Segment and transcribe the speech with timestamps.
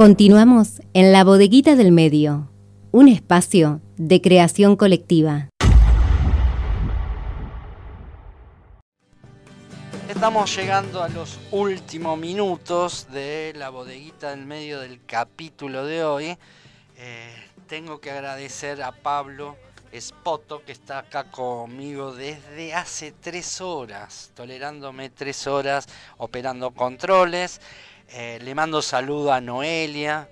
[0.00, 2.50] Continuamos en la bodeguita del medio,
[2.90, 5.50] un espacio de creación colectiva.
[10.08, 16.38] Estamos llegando a los últimos minutos de la bodeguita del medio del capítulo de hoy.
[16.96, 17.34] Eh,
[17.66, 19.58] tengo que agradecer a Pablo
[19.94, 25.86] Spoto que está acá conmigo desde hace tres horas, tolerándome tres horas,
[26.16, 27.60] operando controles.
[28.12, 30.28] Eh, le mando saludo a Noelia,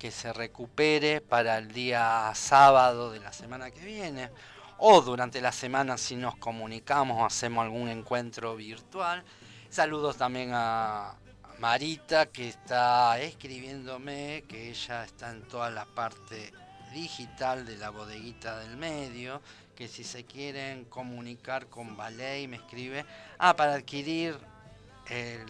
[0.00, 4.30] que se recupere para el día sábado de la semana que viene
[4.78, 9.22] o durante la semana si nos comunicamos o hacemos algún encuentro virtual.
[9.68, 11.14] Saludos también a
[11.60, 16.52] Marita que está escribiéndome, que ella está en toda la parte
[16.92, 19.40] digital de la bodeguita del medio,
[19.76, 23.04] que si se quieren comunicar con Ballet me escribe,
[23.38, 24.36] ah, para adquirir
[25.10, 25.44] eh,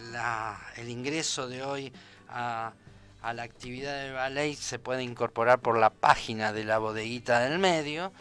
[0.77, 1.93] el ingreso de hoy
[2.29, 2.73] a,
[3.21, 8.11] la actividad de ballet se puede incorporar por la página de la bodeguita del medio